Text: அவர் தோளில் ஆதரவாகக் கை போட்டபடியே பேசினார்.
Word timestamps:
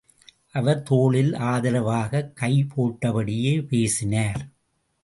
அவர் 0.51 0.81
தோளில் 0.81 1.33
ஆதரவாகக் 1.33 2.35
கை 2.35 2.65
போட்டபடியே 2.75 3.67
பேசினார். 3.67 4.43